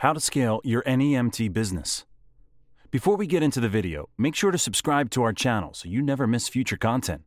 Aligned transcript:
How 0.00 0.12
to 0.12 0.20
scale 0.20 0.60
your 0.62 0.82
NEMT 0.82 1.54
business. 1.54 2.04
Before 2.90 3.16
we 3.16 3.26
get 3.26 3.42
into 3.42 3.60
the 3.60 3.68
video, 3.70 4.10
make 4.18 4.34
sure 4.34 4.50
to 4.50 4.58
subscribe 4.58 5.08
to 5.12 5.22
our 5.22 5.32
channel 5.32 5.72
so 5.72 5.88
you 5.88 6.02
never 6.02 6.26
miss 6.26 6.50
future 6.50 6.76
content. 6.76 7.22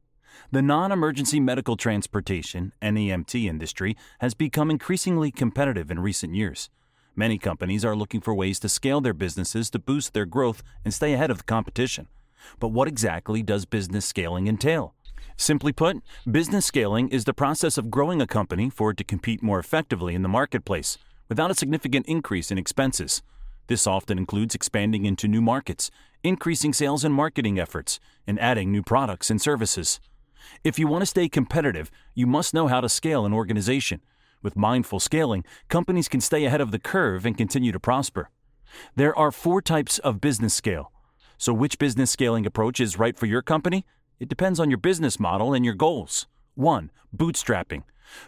The 0.52 0.62
non 0.62 0.92
emergency 0.92 1.40
medical 1.40 1.76
transportation 1.76 2.74
NEMT 2.80 3.46
industry 3.46 3.98
has 4.20 4.36
become 4.36 4.70
increasingly 4.70 5.32
competitive 5.32 5.90
in 5.90 6.00
recent 6.00 6.36
years. 6.36 6.70
Many 7.16 7.40
companies 7.40 7.84
are 7.84 7.96
looking 7.96 8.22
for 8.22 8.36
ways 8.36 8.60
to 8.60 8.70
scale 8.70 9.02
their 9.02 9.16
businesses 9.16 9.72
to 9.72 9.80
boost 9.80 10.14
their 10.14 10.28
growth 10.28 10.62
and 10.86 10.94
stay 10.94 11.14
ahead 11.14 11.32
of 11.32 11.40
the 11.40 11.46
competition. 11.46 12.08
But 12.60 12.68
what 12.68 12.88
exactly 12.88 13.42
does 13.42 13.66
business 13.66 14.06
scaling 14.06 14.46
entail? 14.46 14.94
Simply 15.38 15.74
put, 15.74 16.04
business 16.30 16.68
scaling 16.68 17.10
is 17.10 17.24
the 17.24 17.34
process 17.34 17.80
of 17.80 17.90
growing 17.90 18.22
a 18.22 18.28
company 18.28 18.70
for 18.70 18.92
it 18.92 18.98
to 18.98 19.04
compete 19.04 19.42
more 19.42 19.58
effectively 19.58 20.14
in 20.14 20.22
the 20.22 20.30
marketplace 20.30 21.00
without 21.30 21.52
a 21.52 21.56
significant 21.56 22.06
increase 22.08 22.52
in 22.52 22.58
expenses. 22.58 23.22
This 23.68 23.86
often 23.86 24.18
includes 24.18 24.56
expanding 24.56 25.06
into 25.06 25.28
new 25.28 25.42
markets, 25.42 25.92
increasing 26.24 26.74
sales 26.74 27.06
and 27.06 27.14
marketing 27.14 27.60
efforts, 27.60 28.00
and 28.28 28.40
adding 28.40 28.72
new 28.72 28.82
products 28.82 29.30
and 29.30 29.40
services. 29.40 30.00
If 30.64 30.80
you 30.80 30.88
want 30.88 31.04
to 31.04 31.06
stay 31.06 31.30
competitive, 31.30 31.92
you 32.16 32.26
must 32.26 32.54
know 32.54 32.68
how 32.68 32.82
to 32.82 32.90
scale 32.90 33.26
an 33.26 33.34
organization. 33.34 34.02
With 34.42 34.56
mindful 34.56 35.00
scaling, 35.00 35.46
companies 35.68 36.08
can 36.08 36.22
stay 36.22 36.46
ahead 36.46 36.62
of 36.62 36.72
the 36.72 36.80
curve 36.80 37.26
and 37.26 37.38
continue 37.38 37.72
to 37.72 37.80
prosper. 37.80 38.30
There 38.96 39.18
are 39.18 39.32
four 39.32 39.62
types 39.62 40.00
of 40.00 40.22
business 40.22 40.54
scale. 40.54 40.92
So, 41.38 41.54
which 41.54 41.80
business 41.80 42.12
scaling 42.12 42.46
approach 42.46 42.80
is 42.80 43.00
right 43.00 43.18
for 43.18 43.26
your 43.26 43.42
company? 43.42 43.86
It 44.20 44.30
depends 44.30 44.60
on 44.60 44.70
your 44.70 44.78
business 44.78 45.20
model 45.20 45.54
and 45.54 45.64
your 45.64 45.74
goals. 45.74 46.28
1. 46.56 46.92
Bootstrapping. 47.16 47.84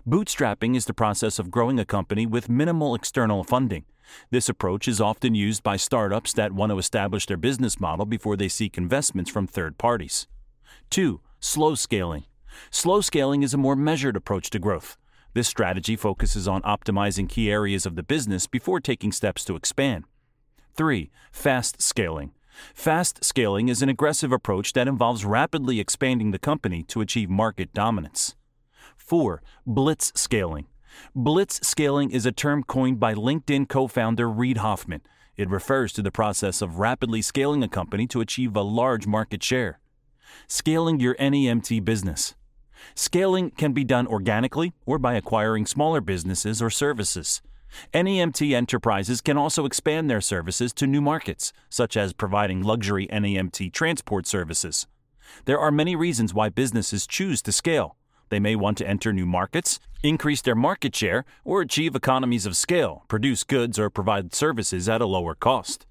Bootstrapping 0.07 0.75
is 0.75 0.85
the 0.85 0.93
process 0.93 1.39
of 1.39 1.51
growing 1.51 1.79
a 1.79 1.85
company 1.85 2.25
with 2.25 2.49
minimal 2.49 2.95
external 2.95 3.43
funding. 3.43 3.85
This 4.29 4.49
approach 4.49 4.87
is 4.87 5.01
often 5.01 5.35
used 5.35 5.63
by 5.63 5.77
startups 5.77 6.33
that 6.33 6.51
want 6.51 6.71
to 6.71 6.77
establish 6.77 7.25
their 7.25 7.37
business 7.37 7.79
model 7.79 8.05
before 8.05 8.35
they 8.35 8.47
seek 8.47 8.77
investments 8.77 9.31
from 9.31 9.47
third 9.47 9.77
parties. 9.77 10.27
2. 10.89 11.21
Slow 11.39 11.75
scaling. 11.75 12.25
Slow 12.69 13.01
scaling 13.01 13.43
is 13.43 13.53
a 13.53 13.57
more 13.57 13.75
measured 13.75 14.15
approach 14.15 14.49
to 14.51 14.59
growth. 14.59 14.97
This 15.33 15.47
strategy 15.47 15.95
focuses 15.95 16.47
on 16.47 16.61
optimizing 16.63 17.29
key 17.29 17.49
areas 17.49 17.85
of 17.85 17.95
the 17.95 18.03
business 18.03 18.47
before 18.47 18.81
taking 18.81 19.11
steps 19.11 19.45
to 19.45 19.55
expand. 19.55 20.03
3. 20.75 21.09
Fast 21.31 21.81
scaling. 21.81 22.31
Fast 22.73 23.23
scaling 23.23 23.69
is 23.69 23.81
an 23.81 23.89
aggressive 23.89 24.31
approach 24.31 24.73
that 24.73 24.87
involves 24.87 25.25
rapidly 25.25 25.79
expanding 25.79 26.31
the 26.31 26.39
company 26.39 26.83
to 26.83 27.01
achieve 27.01 27.29
market 27.29 27.73
dominance. 27.73 28.35
4. 28.97 29.41
Blitz 29.65 30.11
scaling. 30.15 30.67
Blitz 31.15 31.65
scaling 31.65 32.11
is 32.11 32.25
a 32.25 32.31
term 32.31 32.63
coined 32.63 32.99
by 32.99 33.13
LinkedIn 33.13 33.67
co 33.67 33.87
founder 33.87 34.29
Reid 34.29 34.57
Hoffman. 34.57 35.01
It 35.37 35.49
refers 35.49 35.93
to 35.93 36.01
the 36.01 36.11
process 36.11 36.61
of 36.61 36.79
rapidly 36.79 37.21
scaling 37.21 37.63
a 37.63 37.67
company 37.67 38.05
to 38.07 38.21
achieve 38.21 38.55
a 38.55 38.61
large 38.61 39.07
market 39.07 39.41
share. 39.41 39.79
Scaling 40.47 40.99
your 40.99 41.15
NEMT 41.15 41.83
business. 41.83 42.35
Scaling 42.95 43.51
can 43.51 43.73
be 43.73 43.83
done 43.83 44.07
organically 44.07 44.73
or 44.85 44.99
by 44.99 45.13
acquiring 45.13 45.65
smaller 45.65 46.01
businesses 46.01 46.61
or 46.61 46.69
services. 46.69 47.41
NEMT 47.93 48.53
enterprises 48.53 49.21
can 49.21 49.37
also 49.37 49.65
expand 49.65 50.09
their 50.09 50.21
services 50.21 50.73
to 50.73 50.87
new 50.87 51.01
markets, 51.01 51.53
such 51.69 51.95
as 51.97 52.13
providing 52.13 52.61
luxury 52.61 53.07
NEMT 53.07 53.71
transport 53.73 54.27
services. 54.27 54.87
There 55.45 55.59
are 55.59 55.71
many 55.71 55.95
reasons 55.95 56.33
why 56.33 56.49
businesses 56.49 57.07
choose 57.07 57.41
to 57.43 57.51
scale. 57.51 57.95
They 58.29 58.39
may 58.39 58.55
want 58.55 58.77
to 58.77 58.87
enter 58.87 59.11
new 59.11 59.25
markets, 59.25 59.79
increase 60.03 60.41
their 60.41 60.55
market 60.55 60.95
share, 60.95 61.25
or 61.43 61.61
achieve 61.61 61.95
economies 61.95 62.45
of 62.45 62.55
scale, 62.55 63.03
produce 63.07 63.43
goods, 63.43 63.77
or 63.77 63.89
provide 63.89 64.33
services 64.33 64.87
at 64.87 65.01
a 65.01 65.05
lower 65.05 65.35
cost. 65.35 65.85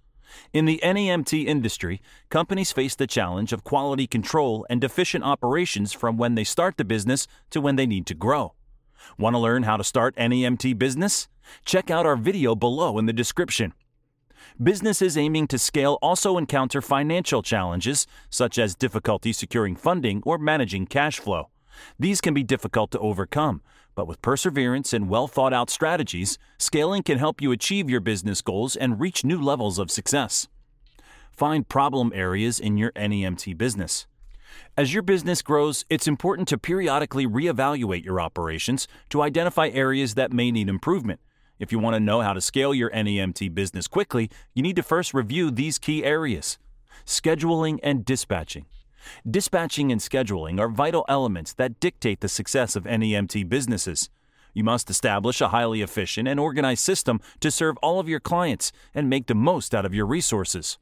In 0.52 0.64
the 0.64 0.80
NEMT 0.82 1.46
industry, 1.46 2.00
companies 2.28 2.72
face 2.72 2.94
the 2.94 3.06
challenge 3.06 3.52
of 3.52 3.64
quality 3.64 4.06
control 4.06 4.64
and 4.70 4.82
efficient 4.82 5.24
operations 5.24 5.92
from 5.92 6.16
when 6.16 6.34
they 6.34 6.44
start 6.44 6.76
the 6.76 6.84
business 6.84 7.26
to 7.50 7.60
when 7.60 7.76
they 7.76 7.86
need 7.86 8.06
to 8.06 8.14
grow. 8.14 8.54
Want 9.18 9.34
to 9.34 9.38
learn 9.38 9.64
how 9.64 9.76
to 9.76 9.84
start 9.84 10.16
NEMT 10.16 10.78
business? 10.78 11.28
Check 11.64 11.90
out 11.90 12.06
our 12.06 12.16
video 12.16 12.54
below 12.54 12.98
in 12.98 13.06
the 13.06 13.12
description. 13.12 13.72
Businesses 14.62 15.16
aiming 15.16 15.46
to 15.48 15.58
scale 15.58 15.98
also 16.02 16.36
encounter 16.36 16.80
financial 16.80 17.42
challenges, 17.42 18.06
such 18.28 18.58
as 18.58 18.74
difficulty 18.74 19.32
securing 19.32 19.76
funding 19.76 20.22
or 20.24 20.38
managing 20.38 20.86
cash 20.86 21.18
flow. 21.18 21.50
These 21.98 22.20
can 22.20 22.34
be 22.34 22.42
difficult 22.42 22.90
to 22.92 22.98
overcome, 22.98 23.62
but 23.94 24.06
with 24.06 24.22
perseverance 24.22 24.92
and 24.92 25.08
well 25.08 25.28
thought 25.28 25.52
out 25.52 25.70
strategies, 25.70 26.38
scaling 26.58 27.02
can 27.02 27.18
help 27.18 27.40
you 27.40 27.52
achieve 27.52 27.88
your 27.88 28.00
business 28.00 28.42
goals 28.42 28.76
and 28.76 29.00
reach 29.00 29.24
new 29.24 29.40
levels 29.40 29.78
of 29.78 29.90
success. 29.90 30.48
Find 31.32 31.68
problem 31.68 32.12
areas 32.14 32.60
in 32.60 32.76
your 32.76 32.92
NEMT 32.92 33.56
business. 33.56 34.06
As 34.76 34.92
your 34.92 35.02
business 35.02 35.42
grows, 35.42 35.84
it's 35.88 36.08
important 36.08 36.48
to 36.48 36.58
periodically 36.58 37.26
reevaluate 37.26 38.04
your 38.04 38.20
operations 38.20 38.88
to 39.10 39.22
identify 39.22 39.68
areas 39.68 40.14
that 40.14 40.32
may 40.32 40.50
need 40.50 40.68
improvement. 40.68 41.20
If 41.60 41.72
you 41.72 41.78
want 41.78 41.94
to 41.94 42.00
know 42.00 42.22
how 42.22 42.32
to 42.32 42.40
scale 42.40 42.72
your 42.72 42.88
NEMT 42.90 43.54
business 43.54 43.86
quickly, 43.86 44.30
you 44.54 44.62
need 44.62 44.76
to 44.76 44.82
first 44.82 45.12
review 45.12 45.50
these 45.50 45.78
key 45.78 46.02
areas 46.02 46.58
scheduling 47.06 47.78
and 47.82 48.04
dispatching. 48.04 48.64
Dispatching 49.28 49.92
and 49.92 50.00
scheduling 50.00 50.58
are 50.58 50.68
vital 50.68 51.04
elements 51.08 51.52
that 51.54 51.78
dictate 51.80 52.20
the 52.20 52.28
success 52.28 52.76
of 52.76 52.84
NEMT 52.84 53.48
businesses. 53.48 54.08
You 54.54 54.64
must 54.64 54.90
establish 54.90 55.40
a 55.40 55.48
highly 55.48 55.82
efficient 55.82 56.28
and 56.28 56.40
organized 56.40 56.82
system 56.82 57.20
to 57.40 57.50
serve 57.50 57.76
all 57.78 58.00
of 58.00 58.08
your 58.08 58.20
clients 58.20 58.72
and 58.94 59.10
make 59.10 59.26
the 59.26 59.34
most 59.34 59.74
out 59.74 59.84
of 59.84 59.94
your 59.94 60.06
resources. 60.06 60.78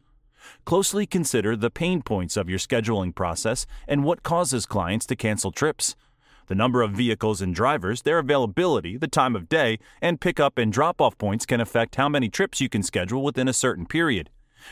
Closely 0.65 1.07
consider 1.07 1.57
the 1.57 1.71
pain 1.71 2.03
points 2.03 2.37
of 2.37 2.49
your 2.49 2.59
scheduling 2.59 3.15
process 3.15 3.67
and 3.87 4.05
what 4.05 4.23
causes 4.23 4.67
clients 4.67 5.07
to 5.07 5.17
cancel 5.17 5.51
trips. 5.51 5.97
The 6.49 6.55
number 6.55 6.81
of 6.81 6.93
vehicles 6.93 7.43
and 7.43 7.55
drivers, 7.55 8.03
their 8.03 8.19
availability, 8.19 8.97
the 8.97 9.07
time 9.07 9.37
of 9.37 9.51
day, 9.51 9.79
and 10.01 10.21
pickup 10.21 10.57
and 10.57 10.73
drop 10.73 10.99
off 10.99 11.19
points 11.19 11.45
can 11.45 11.61
affect 11.61 11.97
how 11.97 12.09
many 12.09 12.31
trips 12.31 12.59
you 12.61 12.71
can 12.71 12.83
schedule 12.83 13.23
within 13.23 13.49
a 13.49 13.53
certain 13.53 13.85
period. 13.85 14.31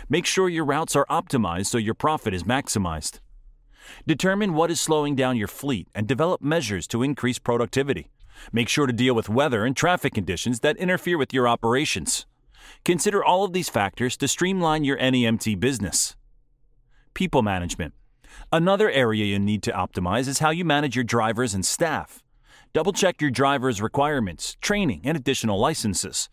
Make 0.08 0.24
sure 0.24 0.48
your 0.48 0.64
routes 0.64 0.96
are 0.96 1.06
optimized 1.10 1.66
so 1.66 1.76
your 1.76 1.94
profit 1.94 2.32
is 2.32 2.44
maximized. 2.44 3.20
Determine 4.06 4.54
what 4.54 4.70
is 4.70 4.80
slowing 4.80 5.14
down 5.14 5.36
your 5.36 5.48
fleet 5.48 5.86
and 5.94 6.08
develop 6.08 6.40
measures 6.40 6.86
to 6.88 7.02
increase 7.02 7.38
productivity. 7.38 8.10
Make 8.52 8.70
sure 8.70 8.86
to 8.86 8.92
deal 8.92 9.14
with 9.14 9.28
weather 9.28 9.66
and 9.66 9.76
traffic 9.76 10.14
conditions 10.14 10.60
that 10.60 10.78
interfere 10.78 11.18
with 11.18 11.34
your 11.34 11.46
operations. 11.46 12.24
Consider 12.86 13.22
all 13.22 13.44
of 13.44 13.52
these 13.52 13.68
factors 13.68 14.16
to 14.16 14.28
streamline 14.28 14.84
your 14.84 14.96
NEMT 14.98 15.60
business. 15.60 16.16
People 17.12 17.42
management. 17.42 17.92
Another 18.52 18.90
area 18.90 19.24
you 19.24 19.38
need 19.38 19.62
to 19.64 19.72
optimize 19.72 20.28
is 20.28 20.38
how 20.38 20.50
you 20.50 20.64
manage 20.64 20.94
your 20.94 21.04
drivers 21.04 21.54
and 21.54 21.64
staff. 21.64 22.22
Double 22.72 22.92
check 22.92 23.20
your 23.20 23.30
driver's 23.30 23.80
requirements, 23.80 24.56
training, 24.60 25.00
and 25.04 25.16
additional 25.16 25.58
licenses. 25.58 26.28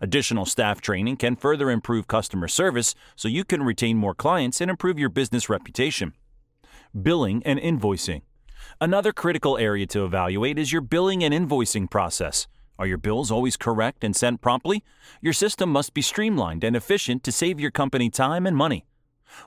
Additional 0.00 0.46
staff 0.46 0.80
training 0.80 1.16
can 1.16 1.34
further 1.36 1.70
improve 1.70 2.06
customer 2.06 2.48
service 2.48 2.94
so 3.16 3.26
you 3.28 3.44
can 3.44 3.62
retain 3.62 3.96
more 3.96 4.14
clients 4.14 4.60
and 4.60 4.70
improve 4.70 4.98
your 4.98 5.08
business 5.08 5.48
reputation. 5.48 6.12
Billing 7.00 7.42
and 7.44 7.58
invoicing. 7.58 8.22
Another 8.80 9.12
critical 9.12 9.58
area 9.58 9.86
to 9.88 10.04
evaluate 10.04 10.58
is 10.58 10.72
your 10.72 10.82
billing 10.82 11.24
and 11.24 11.34
invoicing 11.34 11.90
process. 11.90 12.46
Are 12.78 12.86
your 12.86 12.98
bills 12.98 13.32
always 13.32 13.56
correct 13.56 14.04
and 14.04 14.14
sent 14.14 14.40
promptly? 14.40 14.84
Your 15.20 15.32
system 15.32 15.70
must 15.70 15.94
be 15.94 16.02
streamlined 16.02 16.62
and 16.62 16.76
efficient 16.76 17.24
to 17.24 17.32
save 17.32 17.58
your 17.58 17.72
company 17.72 18.08
time 18.08 18.46
and 18.46 18.56
money. 18.56 18.86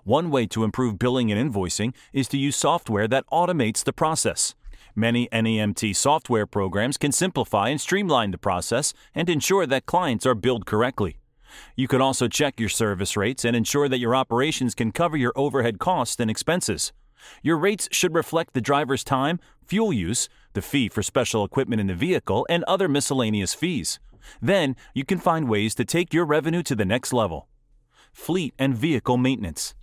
One 0.03 0.29
way 0.29 0.45
to 0.47 0.63
improve 0.63 0.99
billing 0.99 1.31
and 1.31 1.53
invoicing 1.53 1.93
is 2.13 2.27
to 2.29 2.37
use 2.37 2.55
software 2.55 3.07
that 3.07 3.25
automates 3.31 3.83
the 3.83 3.93
process. 3.93 4.55
Many 4.95 5.29
NEMT 5.29 5.95
software 5.95 6.45
programs 6.45 6.97
can 6.97 7.11
simplify 7.11 7.69
and 7.69 7.79
streamline 7.79 8.31
the 8.31 8.37
process 8.37 8.93
and 9.15 9.29
ensure 9.29 9.65
that 9.65 9.85
clients 9.85 10.25
are 10.25 10.35
billed 10.35 10.65
correctly. 10.65 11.17
You 11.75 11.87
can 11.87 12.01
also 12.01 12.27
check 12.27 12.59
your 12.59 12.69
service 12.69 13.15
rates 13.15 13.45
and 13.45 13.55
ensure 13.55 13.87
that 13.89 13.99
your 13.99 14.15
operations 14.15 14.75
can 14.75 14.91
cover 14.91 15.17
your 15.17 15.33
overhead 15.35 15.79
costs 15.79 16.19
and 16.19 16.29
expenses. 16.29 16.91
Your 17.41 17.57
rates 17.57 17.87
should 17.91 18.15
reflect 18.15 18.53
the 18.53 18.61
driver's 18.61 19.03
time, 19.03 19.39
fuel 19.65 19.93
use, 19.93 20.27
the 20.53 20.61
fee 20.61 20.89
for 20.89 21.03
special 21.03 21.45
equipment 21.45 21.79
in 21.79 21.87
the 21.87 21.95
vehicle, 21.95 22.45
and 22.49 22.63
other 22.65 22.87
miscellaneous 22.87 23.53
fees. 23.53 23.99
Then 24.41 24.75
you 24.93 25.05
can 25.05 25.19
find 25.19 25.47
ways 25.47 25.75
to 25.75 25.85
take 25.85 26.13
your 26.13 26.25
revenue 26.25 26.63
to 26.63 26.75
the 26.75 26.85
next 26.85 27.13
level. 27.13 27.47
Fleet 28.11 28.53
and 28.59 28.75
vehicle 28.75 29.17
maintenance. 29.17 29.73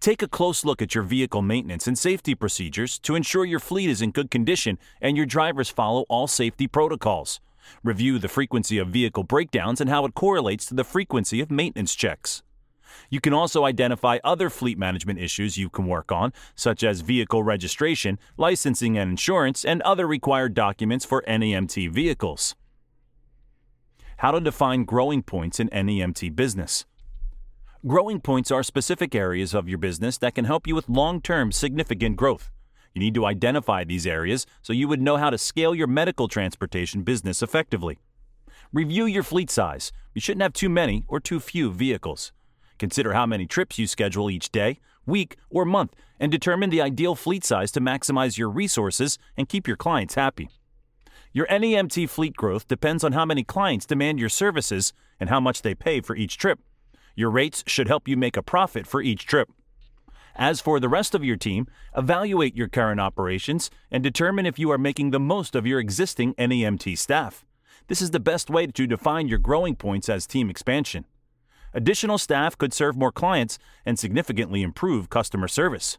Take 0.00 0.22
a 0.22 0.28
close 0.28 0.64
look 0.64 0.80
at 0.82 0.94
your 0.94 1.04
vehicle 1.04 1.42
maintenance 1.42 1.86
and 1.86 1.98
safety 1.98 2.34
procedures 2.34 2.98
to 3.00 3.14
ensure 3.14 3.44
your 3.44 3.60
fleet 3.60 3.90
is 3.90 4.02
in 4.02 4.10
good 4.10 4.30
condition 4.30 4.78
and 5.00 5.16
your 5.16 5.26
drivers 5.26 5.68
follow 5.68 6.02
all 6.08 6.26
safety 6.26 6.66
protocols. 6.66 7.40
Review 7.82 8.18
the 8.18 8.28
frequency 8.28 8.78
of 8.78 8.88
vehicle 8.88 9.24
breakdowns 9.24 9.80
and 9.80 9.90
how 9.90 10.04
it 10.04 10.14
correlates 10.14 10.66
to 10.66 10.74
the 10.74 10.84
frequency 10.84 11.40
of 11.40 11.50
maintenance 11.50 11.94
checks. 11.94 12.42
You 13.10 13.20
can 13.20 13.32
also 13.32 13.64
identify 13.64 14.18
other 14.22 14.50
fleet 14.50 14.78
management 14.78 15.18
issues 15.18 15.58
you 15.58 15.68
can 15.68 15.86
work 15.86 16.12
on, 16.12 16.32
such 16.54 16.84
as 16.84 17.00
vehicle 17.00 17.42
registration, 17.42 18.18
licensing 18.36 18.96
and 18.96 19.10
insurance, 19.10 19.64
and 19.64 19.82
other 19.82 20.06
required 20.06 20.54
documents 20.54 21.04
for 21.04 21.22
NEMT 21.26 21.90
vehicles. 21.90 22.54
How 24.18 24.30
to 24.30 24.40
define 24.40 24.84
growing 24.84 25.22
points 25.22 25.58
in 25.58 25.68
NEMT 25.70 26.36
business. 26.36 26.84
Growing 27.86 28.18
points 28.18 28.50
are 28.50 28.62
specific 28.62 29.14
areas 29.14 29.52
of 29.52 29.68
your 29.68 29.76
business 29.76 30.16
that 30.16 30.34
can 30.34 30.46
help 30.46 30.66
you 30.66 30.74
with 30.74 30.88
long 30.88 31.20
term 31.20 31.52
significant 31.52 32.16
growth. 32.16 32.50
You 32.94 33.00
need 33.00 33.12
to 33.12 33.26
identify 33.26 33.84
these 33.84 34.06
areas 34.06 34.46
so 34.62 34.72
you 34.72 34.88
would 34.88 35.02
know 35.02 35.18
how 35.18 35.28
to 35.28 35.36
scale 35.36 35.74
your 35.74 35.86
medical 35.86 36.26
transportation 36.26 37.02
business 37.02 37.42
effectively. 37.42 37.98
Review 38.72 39.04
your 39.04 39.22
fleet 39.22 39.50
size. 39.50 39.92
You 40.14 40.22
shouldn't 40.22 40.40
have 40.40 40.54
too 40.54 40.70
many 40.70 41.04
or 41.08 41.20
too 41.20 41.38
few 41.38 41.70
vehicles. 41.70 42.32
Consider 42.78 43.12
how 43.12 43.26
many 43.26 43.44
trips 43.44 43.78
you 43.78 43.86
schedule 43.86 44.30
each 44.30 44.50
day, 44.50 44.78
week, 45.04 45.36
or 45.50 45.66
month 45.66 45.94
and 46.18 46.32
determine 46.32 46.70
the 46.70 46.80
ideal 46.80 47.14
fleet 47.14 47.44
size 47.44 47.70
to 47.72 47.82
maximize 47.82 48.38
your 48.38 48.48
resources 48.48 49.18
and 49.36 49.46
keep 49.46 49.68
your 49.68 49.76
clients 49.76 50.14
happy. 50.14 50.48
Your 51.34 51.46
NEMT 51.48 52.08
fleet 52.08 52.34
growth 52.34 52.66
depends 52.66 53.04
on 53.04 53.12
how 53.12 53.26
many 53.26 53.44
clients 53.44 53.84
demand 53.84 54.20
your 54.20 54.30
services 54.30 54.94
and 55.20 55.28
how 55.28 55.38
much 55.38 55.60
they 55.60 55.74
pay 55.74 56.00
for 56.00 56.16
each 56.16 56.38
trip. 56.38 56.60
Your 57.14 57.30
rates 57.30 57.62
should 57.66 57.88
help 57.88 58.08
you 58.08 58.16
make 58.16 58.36
a 58.36 58.42
profit 58.42 58.86
for 58.86 59.00
each 59.00 59.26
trip. 59.26 59.48
As 60.36 60.60
for 60.60 60.80
the 60.80 60.88
rest 60.88 61.14
of 61.14 61.24
your 61.24 61.36
team, 61.36 61.68
evaluate 61.96 62.56
your 62.56 62.66
current 62.66 63.00
operations 63.00 63.70
and 63.90 64.02
determine 64.02 64.46
if 64.46 64.58
you 64.58 64.70
are 64.72 64.78
making 64.78 65.10
the 65.10 65.20
most 65.20 65.54
of 65.54 65.66
your 65.66 65.78
existing 65.78 66.34
NEMT 66.34 66.98
staff. 66.98 67.44
This 67.86 68.02
is 68.02 68.10
the 68.10 68.18
best 68.20 68.50
way 68.50 68.66
to 68.66 68.86
define 68.86 69.28
your 69.28 69.38
growing 69.38 69.76
points 69.76 70.08
as 70.08 70.26
team 70.26 70.50
expansion. 70.50 71.04
Additional 71.72 72.18
staff 72.18 72.58
could 72.58 72.72
serve 72.72 72.96
more 72.96 73.12
clients 73.12 73.58
and 73.84 73.98
significantly 73.98 74.62
improve 74.62 75.10
customer 75.10 75.46
service. 75.48 75.98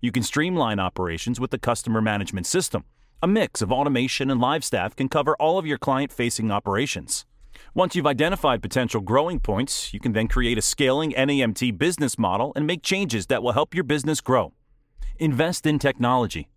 You 0.00 0.12
can 0.12 0.22
streamline 0.22 0.80
operations 0.80 1.38
with 1.38 1.50
the 1.50 1.58
customer 1.58 2.02
management 2.02 2.46
system. 2.46 2.84
A 3.22 3.26
mix 3.26 3.62
of 3.62 3.70
automation 3.70 4.30
and 4.30 4.40
live 4.40 4.64
staff 4.64 4.96
can 4.96 5.08
cover 5.08 5.36
all 5.36 5.58
of 5.58 5.66
your 5.66 5.76
client 5.78 6.10
facing 6.10 6.50
operations. 6.50 7.26
Once 7.74 7.94
you've 7.94 8.06
identified 8.06 8.62
potential 8.62 9.00
growing 9.00 9.38
points, 9.38 9.92
you 9.94 10.00
can 10.00 10.12
then 10.12 10.28
create 10.28 10.58
a 10.58 10.62
scaling 10.62 11.12
NEMT 11.12 11.78
business 11.78 12.18
model 12.18 12.52
and 12.56 12.66
make 12.66 12.82
changes 12.82 13.26
that 13.26 13.42
will 13.42 13.52
help 13.52 13.74
your 13.74 13.84
business 13.84 14.20
grow. 14.20 14.52
Invest 15.18 15.66
in 15.66 15.78
technology. 15.78 16.48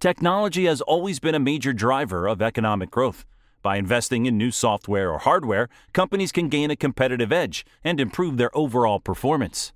Technology 0.00 0.66
has 0.66 0.80
always 0.80 1.20
been 1.20 1.34
a 1.34 1.40
major 1.40 1.72
driver 1.72 2.26
of 2.26 2.42
economic 2.42 2.90
growth. 2.90 3.24
By 3.62 3.76
investing 3.76 4.26
in 4.26 4.36
new 4.36 4.50
software 4.50 5.12
or 5.12 5.18
hardware, 5.18 5.68
companies 5.92 6.32
can 6.32 6.48
gain 6.48 6.70
a 6.70 6.76
competitive 6.76 7.32
edge 7.32 7.64
and 7.84 8.00
improve 8.00 8.36
their 8.36 8.50
overall 8.56 8.98
performance. 8.98 9.72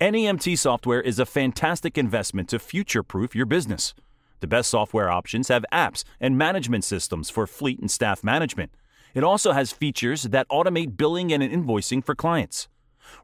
NEMT 0.00 0.56
software 0.56 1.00
is 1.00 1.18
a 1.18 1.26
fantastic 1.26 1.98
investment 1.98 2.48
to 2.50 2.58
future 2.58 3.02
proof 3.02 3.34
your 3.34 3.46
business. 3.46 3.94
The 4.40 4.46
best 4.46 4.70
software 4.70 5.10
options 5.10 5.48
have 5.48 5.64
apps 5.72 6.04
and 6.20 6.38
management 6.38 6.84
systems 6.84 7.28
for 7.28 7.46
fleet 7.46 7.80
and 7.80 7.90
staff 7.90 8.22
management. 8.22 8.70
It 9.14 9.24
also 9.24 9.52
has 9.52 9.72
features 9.72 10.24
that 10.24 10.48
automate 10.48 10.96
billing 10.96 11.32
and 11.32 11.42
invoicing 11.42 12.04
for 12.04 12.14
clients. 12.14 12.68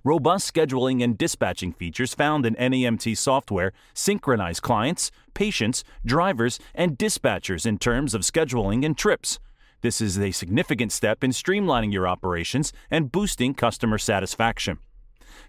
Robust 0.03 0.53
scheduling 0.53 1.03
and 1.03 1.17
dispatching 1.19 1.73
features 1.73 2.15
found 2.15 2.47
in 2.47 2.55
NEMT 2.55 3.17
software 3.17 3.73
synchronize 3.93 4.61
clients, 4.61 5.11
patients, 5.35 5.85
drivers, 6.05 6.59
and 6.75 6.99
dispatchers 6.99 7.67
in 7.67 7.79
terms 7.79 8.15
of 8.15 8.23
scheduling 8.23 8.85
and 8.85 8.97
trips. 8.97 9.39
This 9.83 10.01
is 10.01 10.19
a 10.19 10.31
significant 10.31 10.93
step 10.93 11.23
in 11.23 11.31
streamlining 11.31 11.93
your 11.93 12.09
operations 12.09 12.73
and 12.91 13.13
boosting 13.13 13.53
customer 13.53 13.99
satisfaction. 13.99 14.79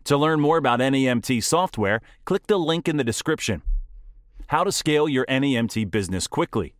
To 0.06 0.18
learn 0.18 0.42
more 0.42 0.58
about 0.58 0.80
NEMT 0.80 1.44
software, 1.44 2.02
click 2.26 2.48
the 2.48 2.60
link 2.60 2.88
in 2.88 2.98
the 2.98 3.04
description. 3.04 3.62
How 4.48 4.64
to 4.64 4.72
scale 4.72 5.08
your 5.08 5.26
NEMT 5.28 5.90
business 5.90 6.28
quickly. 6.28 6.76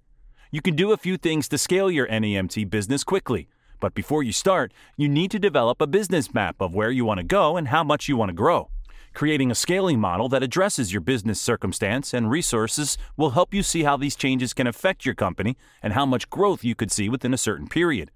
You 0.56 0.62
can 0.62 0.78
do 0.78 0.94
a 0.94 0.98
few 0.98 1.18
things 1.18 1.50
to 1.50 1.58
scale 1.58 1.92
your 1.92 2.08
NEMT 2.08 2.70
business 2.70 3.04
quickly, 3.04 3.50
but 3.82 3.94
before 3.94 4.24
you 4.24 4.32
start, 4.32 4.72
you 4.96 5.10
need 5.10 5.30
to 5.32 5.38
develop 5.38 5.82
a 5.82 5.86
business 5.86 6.34
map 6.34 6.62
of 6.62 6.74
where 6.74 6.92
you 6.92 7.04
want 7.04 7.18
to 7.18 7.26
go 7.26 7.58
and 7.58 7.68
how 7.68 7.84
much 7.84 8.08
you 8.08 8.16
want 8.16 8.30
to 8.30 8.34
grow. 8.34 8.70
Creating 9.14 9.52
a 9.52 9.54
scaling 9.54 10.00
model 10.00 10.30
that 10.30 10.44
addresses 10.44 10.94
your 10.94 11.02
business 11.02 11.42
circumstance 11.42 12.14
and 12.14 12.32
resources 12.32 12.98
will 13.18 13.32
help 13.32 13.54
you 13.54 13.64
see 13.64 13.84
how 13.84 13.98
these 13.98 14.16
changes 14.16 14.54
can 14.54 14.66
affect 14.66 15.06
your 15.06 15.14
company 15.14 15.58
and 15.84 15.92
how 15.92 16.06
much 16.06 16.30
growth 16.30 16.64
you 16.64 16.74
could 16.74 16.90
see 16.90 17.10
within 17.10 17.34
a 17.34 17.38
certain 17.38 17.68
period. 17.68 18.10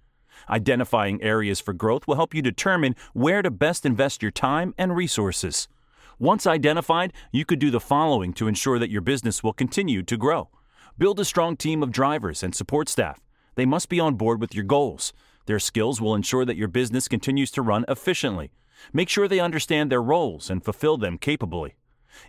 Identifying 0.49 1.21
areas 1.21 1.59
for 1.59 1.73
growth 1.73 2.07
will 2.07 2.15
help 2.15 2.33
you 2.33 2.41
determine 2.41 2.95
where 3.11 3.41
to 3.41 3.51
best 3.51 3.85
invest 3.85 4.21
your 4.21 4.31
time 4.31 4.73
and 4.77 4.95
resources. 4.95 5.67
Once 6.19 6.47
identified, 6.47 7.11
you 7.33 7.43
could 7.43 7.59
do 7.59 7.69
the 7.69 7.81
following 7.81 8.31
to 8.31 8.47
ensure 8.47 8.79
that 8.79 8.89
your 8.89 9.01
business 9.01 9.43
will 9.43 9.51
continue 9.51 10.01
to 10.03 10.15
grow. 10.15 10.47
Build 10.99 11.17
a 11.21 11.23
strong 11.23 11.55
team 11.55 11.81
of 11.81 11.93
drivers 11.93 12.43
and 12.43 12.53
support 12.53 12.89
staff. 12.89 13.21
They 13.55 13.65
must 13.65 13.87
be 13.87 14.01
on 14.01 14.15
board 14.15 14.41
with 14.41 14.53
your 14.53 14.65
goals. 14.65 15.13
Their 15.45 15.57
skills 15.57 16.01
will 16.01 16.13
ensure 16.13 16.43
that 16.43 16.57
your 16.57 16.67
business 16.67 17.07
continues 17.07 17.51
to 17.51 17.61
run 17.61 17.85
efficiently. 17.87 18.51
Make 18.91 19.07
sure 19.07 19.25
they 19.25 19.39
understand 19.39 19.89
their 19.89 20.03
roles 20.03 20.49
and 20.49 20.61
fulfill 20.61 20.97
them 20.97 21.17
capably. 21.17 21.75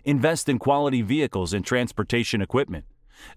Invest 0.05 0.47
in 0.47 0.57
quality 0.57 1.01
vehicles 1.01 1.51
and 1.51 1.65
transportation 1.65 2.41
equipment. 2.41 2.85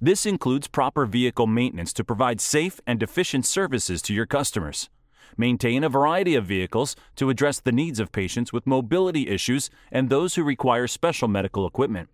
This 0.00 0.24
includes 0.24 0.68
proper 0.68 1.04
vehicle 1.04 1.48
maintenance 1.48 1.92
to 1.94 2.04
provide 2.04 2.40
safe 2.40 2.78
and 2.86 3.02
efficient 3.02 3.44
services 3.44 4.02
to 4.02 4.14
your 4.14 4.26
customers. 4.26 4.88
Maintain 5.36 5.82
a 5.82 5.88
variety 5.88 6.36
of 6.36 6.46
vehicles 6.46 6.94
to 7.16 7.28
address 7.28 7.58
the 7.58 7.72
needs 7.72 7.98
of 7.98 8.12
patients 8.12 8.52
with 8.52 8.68
mobility 8.68 9.26
issues 9.26 9.68
and 9.90 10.10
those 10.10 10.36
who 10.36 10.44
require 10.44 10.86
special 10.86 11.26
medical 11.26 11.66
equipment. 11.66 12.08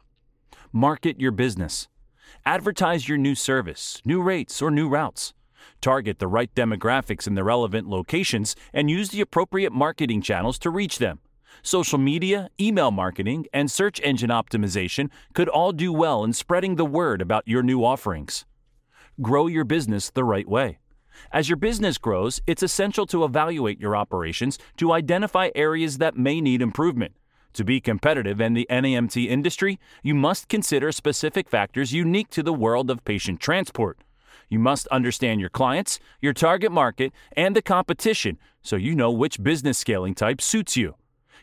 Market 0.72 1.20
your 1.20 1.32
business. 1.32 1.86
Advertise 2.46 3.08
your 3.08 3.18
new 3.18 3.34
service, 3.34 4.00
new 4.04 4.22
rates, 4.22 4.60
or 4.62 4.70
new 4.70 4.88
routes. 4.88 5.34
Target 5.80 6.18
the 6.18 6.26
right 6.26 6.54
demographics 6.54 7.26
in 7.26 7.34
the 7.34 7.44
relevant 7.44 7.88
locations 7.88 8.56
and 8.72 8.90
use 8.90 9.10
the 9.10 9.20
appropriate 9.20 9.72
marketing 9.72 10.22
channels 10.22 10.58
to 10.58 10.70
reach 10.70 10.98
them. 10.98 11.20
Social 11.62 11.98
media, 11.98 12.48
email 12.60 12.90
marketing, 12.90 13.46
and 13.52 13.70
search 13.70 14.00
engine 14.02 14.30
optimization 14.30 15.10
could 15.34 15.48
all 15.48 15.72
do 15.72 15.92
well 15.92 16.24
in 16.24 16.32
spreading 16.32 16.76
the 16.76 16.86
word 16.86 17.20
about 17.20 17.46
your 17.46 17.62
new 17.62 17.84
offerings. 17.84 18.46
Grow 19.20 19.46
your 19.46 19.64
business 19.64 20.10
the 20.10 20.24
right 20.24 20.48
way. 20.48 20.78
As 21.32 21.48
your 21.48 21.56
business 21.56 21.98
grows, 21.98 22.40
it's 22.46 22.62
essential 22.62 23.06
to 23.06 23.24
evaluate 23.24 23.80
your 23.80 23.96
operations 23.96 24.58
to 24.78 24.92
identify 24.92 25.50
areas 25.54 25.98
that 25.98 26.16
may 26.16 26.40
need 26.40 26.62
improvement. 26.62 27.12
To 27.54 27.64
be 27.64 27.80
competitive 27.80 28.40
in 28.40 28.54
the 28.54 28.66
NEMT 28.70 29.28
industry, 29.28 29.78
you 30.02 30.14
must 30.14 30.48
consider 30.48 30.92
specific 30.92 31.48
factors 31.48 31.92
unique 31.92 32.30
to 32.30 32.42
the 32.42 32.52
world 32.52 32.90
of 32.90 33.04
patient 33.04 33.40
transport. 33.40 33.98
You 34.48 34.58
must 34.58 34.86
understand 34.88 35.40
your 35.40 35.50
clients, 35.50 35.98
your 36.20 36.32
target 36.32 36.72
market, 36.72 37.12
and 37.36 37.54
the 37.54 37.62
competition 37.62 38.38
so 38.62 38.76
you 38.76 38.94
know 38.94 39.10
which 39.10 39.42
business 39.42 39.78
scaling 39.78 40.14
type 40.14 40.40
suits 40.40 40.76
you. 40.76 40.94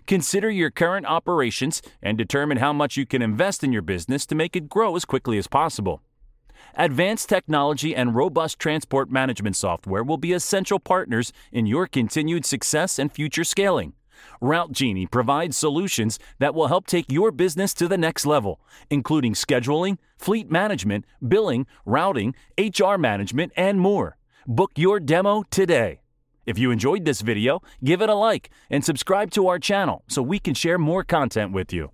Consider 0.06 0.50
your 0.50 0.72
current 0.72 1.06
operations 1.06 1.82
and 2.02 2.18
determine 2.18 2.58
how 2.58 2.72
much 2.72 2.96
you 2.96 3.06
can 3.06 3.22
invest 3.22 3.64
in 3.64 3.74
your 3.74 3.82
business 3.82 4.26
to 4.28 4.36
make 4.36 4.56
it 4.56 4.70
grow 4.70 4.96
as 4.96 5.04
quickly 5.04 5.38
as 5.38 5.48
possible. 5.48 6.02
Advanced 6.76 7.28
technology 7.28 7.96
and 7.96 8.16
robust 8.16 8.60
transport 8.60 9.10
management 9.12 9.56
software 9.56 10.04
will 10.04 10.18
be 10.18 10.34
essential 10.34 10.80
partners 10.80 11.34
in 11.52 11.66
your 11.66 11.88
continued 11.88 12.46
success 12.46 13.00
and 13.00 13.12
future 13.12 13.44
scaling. 13.44 13.94
RouteGenie 14.42 15.10
provides 15.10 15.58
solutions 15.58 16.20
that 16.40 16.54
will 16.54 16.68
help 16.68 16.88
take 16.88 17.12
your 17.12 17.32
business 17.32 17.74
to 17.76 17.88
the 17.88 17.98
next 17.98 18.26
level, 18.26 18.60
including 18.90 19.34
scheduling, 19.34 19.98
fleet 20.18 20.50
management, 20.50 21.06
billing, 21.28 21.66
routing, 21.86 22.36
HR 22.58 22.96
management, 22.98 23.52
and 23.56 23.80
more. 23.80 24.18
Book 24.46 24.72
your 24.76 25.00
demo 25.00 25.44
today. 25.50 26.02
If 26.46 26.58
you 26.58 26.72
enjoyed 26.72 27.04
this 27.04 27.22
video, 27.22 27.62
give 27.84 28.02
it 28.02 28.10
a 28.10 28.16
like 28.16 28.50
and 28.70 28.84
subscribe 28.84 29.32
to 29.32 29.48
our 29.48 29.60
channel 29.60 30.04
so 30.08 30.22
we 30.22 30.40
can 30.40 30.54
share 30.54 30.78
more 30.78 31.04
content 31.04 31.52
with 31.52 31.74
you. 31.74 31.92